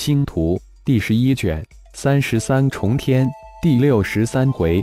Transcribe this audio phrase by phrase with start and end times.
[0.00, 1.62] 星图》第十一卷
[1.92, 3.28] 三十三重天
[3.62, 4.82] 第六十三回，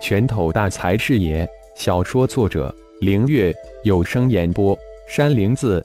[0.00, 1.46] 拳头大才是爷。
[1.76, 4.74] 小说作者：凌月，有声演播：
[5.06, 5.84] 山灵子。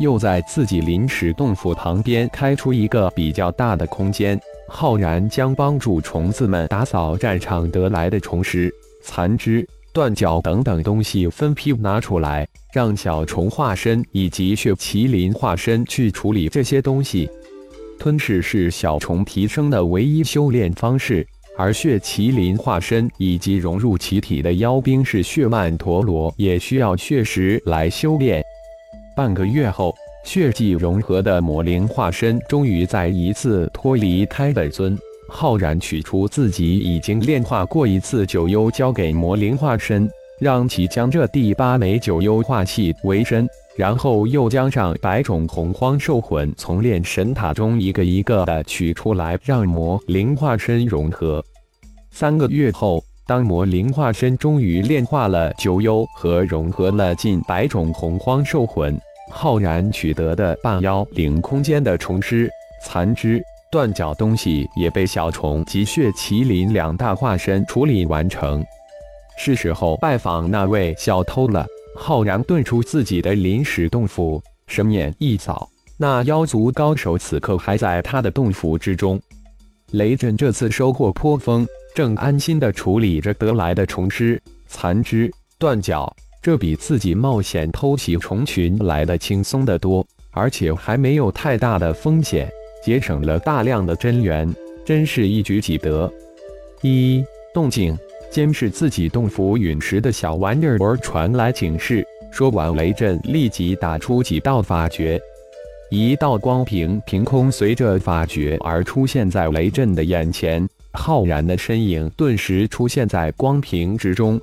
[0.00, 4.36] 又在自己临时洞府旁边开出一个比较大的空间，
[4.66, 8.74] 浩然将帮助虫子们打扫战场得来的虫尸、
[9.04, 17.30] 残肢、断脚等等东西分批拿出来，让小虫化身以及血麒麟化身去处理这些东西。
[17.98, 28.42] 吞噬是小虫提升的唯一修炼方式，而血麒麟化身以及融入其体的妖兵是血曼陀罗，也需要血石来修炼。
[29.16, 34.98] 半个月后，血迹融合的魔灵化身终于再一次脱离开本尊。
[35.28, 43.48] 浩然取出自己已经炼化过一次九幽，交给魔灵化身，让其将这第八枚九幽化气为身。
[43.76, 51.44] 然后又将上百种洪荒兽魂从炼神塔中一个一个的取出来，让魔灵化身融合。
[52.10, 58.96] 三个月后，当魔灵化身终于炼化了九幽和融合了近百种洪荒兽魂，
[59.30, 62.48] 浩然取得的半妖灵空间的虫尸、
[62.84, 68.64] 残肢、断脚东西也被小虫及血麒麟两大化身处理完成。
[69.36, 71.66] 是时候拜访那位小偷了。
[71.94, 79.20] 浩然遁出自己的临时洞府，神眼一扫，那妖族高手此刻还在他的洞府之中。
[79.92, 92.50] 雷震这次收获颇丰，正安心地处理着得来的虫尸、残肢、断脚，这比自己冒险偷袭虫群来的轻松得多，而且还没有太大的风险，
[92.84, 94.52] 节省了大量的真元，
[94.84, 96.12] 真是一举几得。
[96.82, 97.96] 一动静。
[98.34, 102.04] 监视自己洞府陨石的小玩意儿传来警示。
[102.32, 105.20] 说完，雷震立即打出几道法诀，
[105.88, 114.40] 一道光屏凭空随着法诀而出现在雷震的眼前，浩然的身影顿时出现在光屏之中。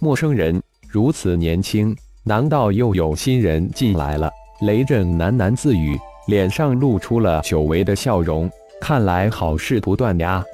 [0.00, 1.94] 陌生人如此年轻，
[2.24, 4.28] 难道又有新人进来了？
[4.62, 5.96] 雷震喃喃自语，
[6.26, 8.50] 脸上露出了久违的笑容。
[8.80, 10.44] 看来好事不断呀！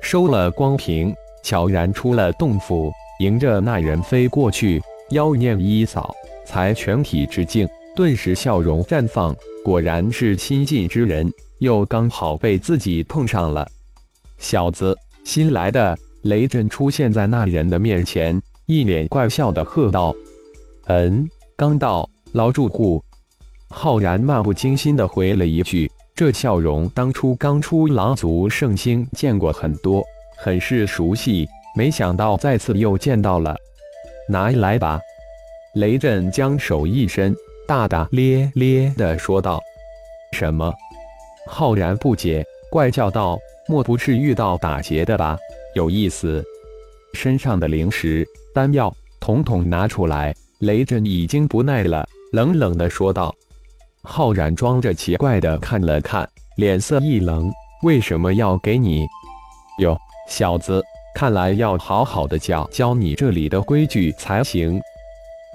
[0.00, 1.12] 收了光屏。
[1.46, 6.12] 悄然出了洞府，迎着那人飞过去，妖念一扫，
[6.44, 9.32] 才全体致敬，顿时笑容绽放。
[9.64, 13.64] 果然是新晋之人，又刚好被自己碰上了。
[14.38, 14.92] 小子，
[15.22, 15.96] 新来的！
[16.22, 20.12] 雷震出现在那人的面前，一脸怪笑的喝道
[20.88, 23.00] ：“嗯，刚到，老住户。”
[23.70, 30.02] 浩然漫不经心的回了一句：“这笑容，当初刚出狼族圣星见过很多。”
[30.46, 33.56] 很是熟悉，没想到再次又见到了。
[34.28, 35.00] 拿来吧！
[35.74, 37.34] 雷震将手一伸，
[37.66, 39.60] 大大咧咧的说道
[40.30, 40.72] ：“什么？”
[41.50, 43.36] 浩然不解，怪叫道
[43.66, 45.36] ：“莫不是遇到打劫的吧？
[45.74, 46.44] 有意思！”
[47.12, 48.24] 身上的灵石、
[48.54, 50.32] 丹药统统拿出来。
[50.60, 53.34] 雷震已经不耐了，冷冷的说道
[54.00, 57.50] ：“浩然装着奇怪的看了看，脸色一冷
[57.82, 59.04] ：“为什么要给你？”
[59.82, 59.98] 哟。
[60.26, 60.82] 小子，
[61.14, 64.80] 看来要好好的教教你这里的规矩才行。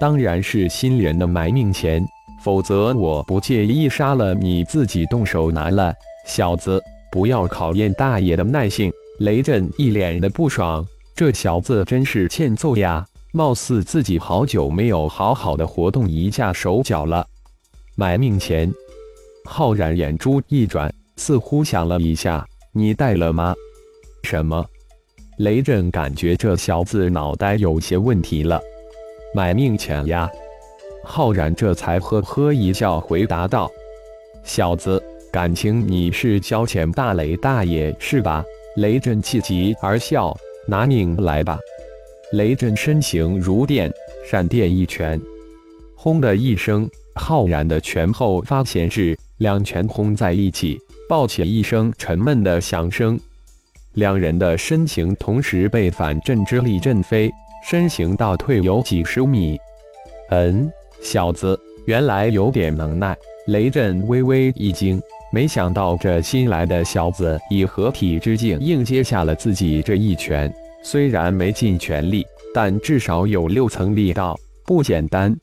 [0.00, 2.04] 当然是新人的埋命钱，
[2.42, 5.94] 否则我不介意杀了你自己动手拿了。
[6.26, 8.92] 小子，不要考验大爷的耐性。
[9.18, 10.84] 雷震一脸的不爽，
[11.14, 13.06] 这小子真是欠揍呀！
[13.32, 17.24] 貌似自己好久没有好好的活动一下手脚了。
[17.94, 18.72] 埋命钱，
[19.44, 23.54] 浩然眼珠一转，似乎想了一下，你带了吗？
[24.22, 24.64] 什么？
[25.38, 28.60] 雷震感觉这小子脑袋有些问题了。
[29.34, 30.30] 买命钱呀！
[31.04, 33.70] 浩然这才呵呵一笑，回答道
[34.44, 38.44] ：“小子，感情你是交钱大雷大爷是吧？”
[38.76, 40.36] 雷震气急而笑
[40.68, 41.58] ：“拿命来吧！”
[42.32, 43.92] 雷震身形如电，
[44.24, 45.20] 闪电一拳，
[45.94, 53.18] 轰的一声，浩然的拳后发现是两拳轰在一起，爆起一声沉闷的响声。
[53.94, 57.30] 两人的身形同时被反震之力震飞，
[57.68, 59.58] 身形倒退有几十米。
[60.30, 60.70] 嗯，
[61.02, 63.16] 小子，原来有点能耐。
[63.48, 65.00] 雷震微微一惊，
[65.32, 70.52] 没想到这新来的小子以合体之境硬接下了自己这一拳。
[70.82, 72.24] 虽然没尽全力，
[72.54, 75.36] 但至少有六层力道，不简单。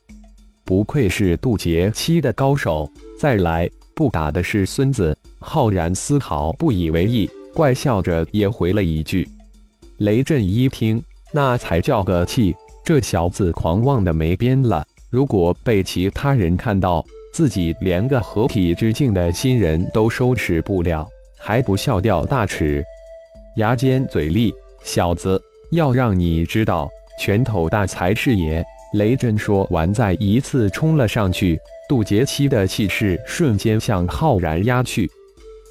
[0.64, 2.90] 不愧是渡劫期的高手。
[3.18, 5.16] 再来，不打的是孙子。
[5.38, 7.30] 浩然丝毫不以为意。
[7.54, 9.28] 怪笑着也回了一句
[9.98, 11.02] ：“雷震一听，
[11.32, 12.54] 那才叫个气！
[12.84, 14.84] 这小子狂妄的没边了。
[15.10, 21.06] 如果被其他人看到，自己连个合体之境的新人都收拾不了，
[21.38, 22.82] 还不笑掉大齿？
[23.56, 25.40] 牙尖嘴利，小子，
[25.72, 26.88] 要让你知道，
[27.18, 28.64] 拳头大才是爷！
[28.94, 31.58] 雷震说完，再一次冲了上去，
[31.88, 35.08] 渡劫期的气势瞬间向浩然压去，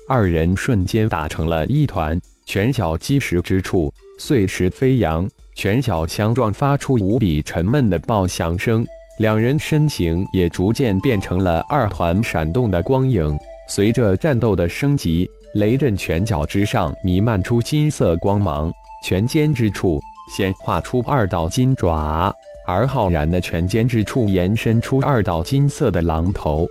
[0.10, 8.84] 二人瞬间打成了一团，拳脚击石之处，碎石飞扬，拳脚相撞，发出无比沉闷的爆响声。
[9.20, 13.38] 两人身形也逐渐变成了二团闪动的光影。
[13.68, 18.74] 随着战斗的升级，雷震拳脚之上弥漫出金色光芒，
[19.06, 20.02] 拳尖之处
[20.36, 22.34] 显化出二道金爪。
[22.66, 26.68] 而浩然的拳尖之处延伸出二道金色的狼头，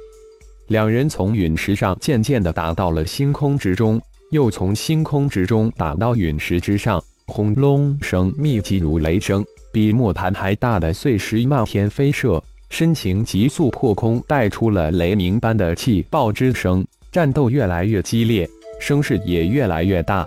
[0.69, 4.01] 两人从陨石上渐渐地打到了星空之中，
[4.31, 9.43] 又从星空之中打到陨石之上，轰隆声密集如雷声，
[9.73, 18.47] 比磨盘还大的碎石漫天飞射，身形急速破空，带出了雷鸣般的气爆之声，战斗越来越激烈，
[18.79, 20.27] 声势也越来越大。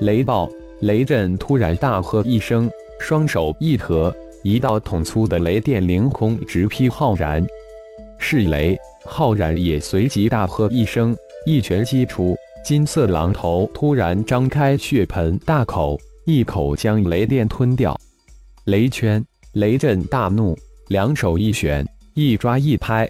[0.00, 0.48] 雷暴！
[0.80, 4.14] 雷震突然大喝一声，双手一合。
[4.44, 7.44] 一道捅粗的雷电凌空直劈浩然，
[8.18, 8.78] 是雷！
[9.04, 11.16] 浩然也随即大喝一声，
[11.46, 17.98] 一拳击出，金色狼头突然张开血盆大口，一口将雷电吞掉。
[18.64, 19.24] 雷圈！
[19.54, 20.56] 雷震大怒，
[20.88, 23.08] 两手一旋，一抓一拍，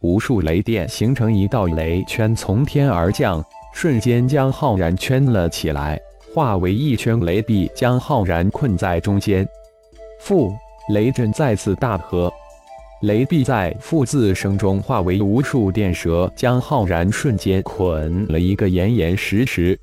[0.00, 3.44] 无数雷电形成一道雷圈从天而降，
[3.74, 6.00] 瞬间将浩然圈了起来，
[6.32, 9.46] 化为一圈雷壁，将浩然困在中间。
[10.20, 10.54] 父
[10.94, 12.32] 雷震再次大喝，
[13.02, 19.78] 雷壁在“父”字声中化为无数电蛇，将浩然瞬间捆了一个严严实实。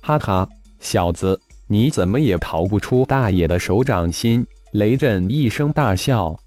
[0.00, 0.46] 哈哈，
[0.78, 4.46] 小子，你怎么也逃不出大爷的手掌心！
[4.72, 6.38] 雷震一声大笑，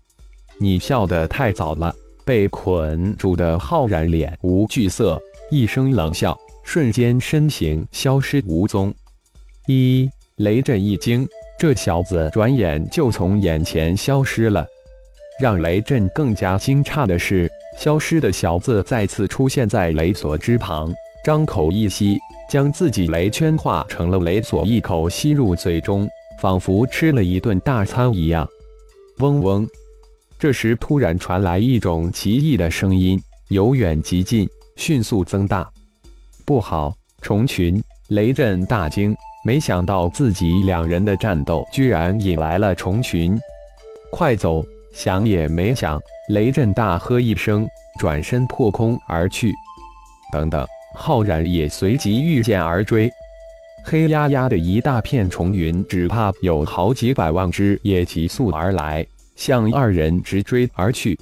[0.59, 1.93] 你笑得太早了。
[2.23, 8.93] 被捆住的浩然脸无惧色，一声冷笑，瞬间身形消失无踪。
[9.67, 11.27] 一雷震一惊。
[11.57, 14.67] 这小子转眼就从眼前消失了。
[15.39, 20.93] 让雷震更加惊诧的是，消失的小子再次出现在雷索之旁，
[21.25, 22.17] 张口一吸，
[22.49, 26.07] 将自己雷圈化成了雷索，一口吸入嘴中，
[26.41, 28.47] 仿佛吃了一顿大餐一样。
[29.19, 29.67] 嗡嗡。
[30.37, 35.67] 这时突然传来一种奇异的声音，由远及近，迅速增大。
[36.45, 37.81] 不好，虫群！
[38.09, 39.15] 雷震大惊。
[39.45, 43.39] 没想到自己两人的战斗居然引来了虫群，
[44.11, 44.65] 快走！
[44.95, 47.67] 想也没想，雷震大喝一声，
[47.99, 49.53] 转身破空而去。
[50.31, 50.65] 等等，
[50.95, 53.11] 浩然也随即御剑而追。
[53.83, 59.05] 黑压压的一大片虫云，只怕有好几百万只，也急速而来，
[59.35, 61.19] 向二人直追而去。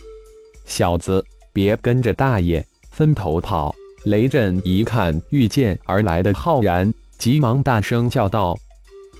[0.66, 3.74] 小子，别跟着大爷分头跑！
[4.06, 6.94] 雷震一看御剑而来的浩然。
[7.18, 8.56] 急忙大声叫道：“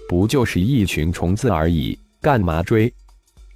[0.08, 2.94] 不就是一群虫子而已，干嘛追？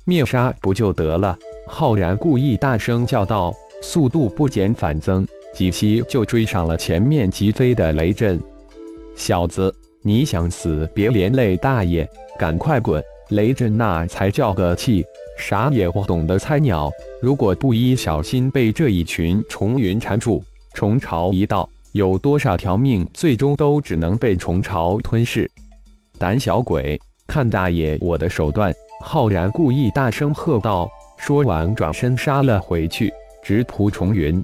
[0.07, 1.38] 灭杀不就得了？”
[1.68, 8.39] 浩然故意大声叫道，速度不减反增，几息就追上了前面疾飞的雷震。
[9.18, 12.07] 小子，你想死别连累大爷，
[12.39, 13.04] 赶快滚！
[13.31, 15.04] 雷震那才叫个气，
[15.38, 16.89] 啥也不懂的菜鸟，
[17.21, 20.42] 如果不一小心被这一群虫云缠住，
[20.74, 21.69] 虫潮一到。
[21.94, 25.50] 有多少条命，最终都只能被虫巢吞噬！
[26.17, 28.74] 胆小鬼，看大爷我的手段！
[29.00, 34.44] 浩然故意大声喝道，说完转身杀了回去，直扑重云。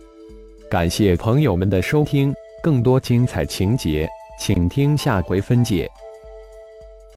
[0.69, 4.07] 感谢朋友们的收听，更多精彩情节，
[4.39, 5.89] 请听下回分解。